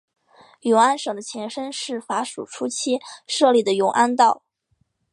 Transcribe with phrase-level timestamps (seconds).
[0.61, 4.41] 永安省的前身是法属初期设立的永安道。